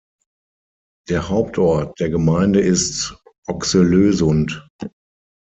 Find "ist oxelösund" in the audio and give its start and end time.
2.59-4.67